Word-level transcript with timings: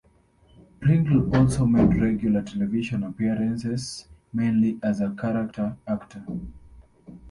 Pringle 0.79 1.35
also 1.35 1.63
made 1.67 1.95
regular 2.01 2.41
television 2.41 3.03
appearances, 3.03 4.07
mainly 4.33 4.79
as 4.81 4.99
a 4.99 5.11
character 5.11 5.77
actor. 5.85 6.25